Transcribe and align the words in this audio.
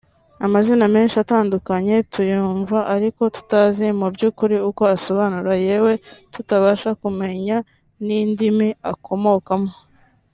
Amazina 0.45 0.85
menshi 0.95 1.15
atandukanye 1.23 1.95
tuyumva 2.11 2.79
ariko 2.95 3.21
tutazi 3.35 3.85
mu 3.99 4.07
by’ukuri 4.13 4.57
uko 4.69 4.83
asobanura 4.95 5.53
yewe 5.67 5.93
tutabasha 6.33 6.89
kumenya 7.01 7.57
n’idimi 8.05 8.69
akomokamo 8.93 9.71